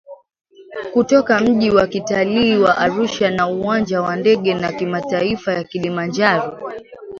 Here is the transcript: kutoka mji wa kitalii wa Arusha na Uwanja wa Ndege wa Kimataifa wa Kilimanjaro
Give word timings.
kutoka 0.93 1.39
mji 1.39 1.71
wa 1.71 1.87
kitalii 1.87 2.57
wa 2.57 2.77
Arusha 2.77 3.31
na 3.31 3.47
Uwanja 3.47 4.01
wa 4.01 4.15
Ndege 4.15 4.55
wa 4.55 4.71
Kimataifa 4.71 5.53
wa 5.53 5.63
Kilimanjaro 5.63 6.71